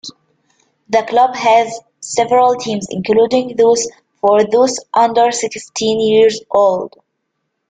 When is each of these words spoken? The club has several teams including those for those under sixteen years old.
The 0.89 1.03
club 1.03 1.35
has 1.35 1.79
several 1.99 2.55
teams 2.55 2.87
including 2.89 3.55
those 3.55 3.87
for 4.19 4.43
those 4.43 4.79
under 4.95 5.31
sixteen 5.31 5.99
years 6.01 6.41
old. 6.49 6.95